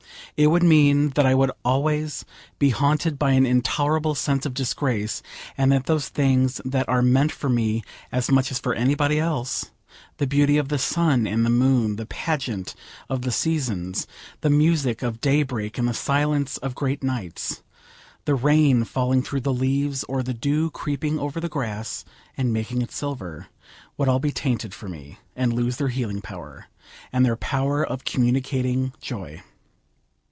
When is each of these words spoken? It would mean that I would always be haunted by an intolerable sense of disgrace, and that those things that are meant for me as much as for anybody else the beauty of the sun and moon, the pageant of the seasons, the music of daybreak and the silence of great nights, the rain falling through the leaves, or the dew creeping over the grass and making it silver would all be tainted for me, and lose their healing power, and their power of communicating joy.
It 0.37 0.47
would 0.47 0.63
mean 0.63 1.09
that 1.11 1.25
I 1.25 1.35
would 1.35 1.51
always 1.63 2.23
be 2.57 2.69
haunted 2.71 3.19
by 3.19 3.31
an 3.33 3.45
intolerable 3.45 4.15
sense 4.15 4.43
of 4.45 4.53
disgrace, 4.55 5.21
and 5.57 5.71
that 5.73 5.85
those 5.87 6.07
things 6.07 6.59
that 6.65 6.87
are 6.89 7.01
meant 7.03 7.31
for 7.33 7.47
me 7.49 7.83
as 8.13 8.31
much 8.31 8.49
as 8.49 8.57
for 8.57 8.73
anybody 8.73 9.19
else 9.19 9.69
the 10.17 10.25
beauty 10.25 10.57
of 10.57 10.69
the 10.69 10.79
sun 10.79 11.27
and 11.27 11.43
moon, 11.43 11.97
the 11.97 12.05
pageant 12.07 12.73
of 13.09 13.21
the 13.21 13.31
seasons, 13.31 14.07
the 14.39 14.49
music 14.49 15.03
of 15.03 15.19
daybreak 15.21 15.77
and 15.77 15.87
the 15.87 15.93
silence 15.93 16.55
of 16.57 16.75
great 16.75 17.03
nights, 17.03 17.61
the 18.25 18.33
rain 18.33 18.83
falling 18.85 19.21
through 19.21 19.41
the 19.41 19.53
leaves, 19.53 20.03
or 20.05 20.23
the 20.23 20.33
dew 20.33 20.71
creeping 20.71 21.19
over 21.19 21.39
the 21.41 21.49
grass 21.49 22.03
and 22.37 22.53
making 22.53 22.81
it 22.81 22.91
silver 22.91 23.47
would 23.97 24.07
all 24.07 24.19
be 24.19 24.31
tainted 24.31 24.73
for 24.73 24.87
me, 24.89 25.19
and 25.35 25.51
lose 25.53 25.75
their 25.75 25.89
healing 25.89 26.21
power, 26.21 26.67
and 27.11 27.23
their 27.25 27.35
power 27.35 27.85
of 27.85 28.05
communicating 28.05 28.93
joy. 29.01 29.43